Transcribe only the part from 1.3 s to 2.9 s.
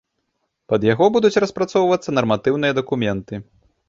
распрацоўвацца нарматыўныя